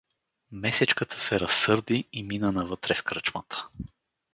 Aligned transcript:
Месечката 0.51 1.19
се 1.19 1.39
разсърди 1.39 2.05
и 2.13 2.23
мина 2.23 2.51
навътре 2.51 2.95
в 2.95 3.03
кръчмата. 3.03 3.67